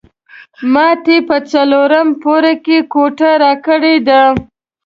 ماته 0.73 1.09
یې 1.15 1.19
په 1.27 1.37
څلورم 1.51 2.07
پوړ 2.21 2.43
کې 2.65 2.77
کوټه 2.93 3.31
راکړې 3.43 3.95
وه. 4.07 4.23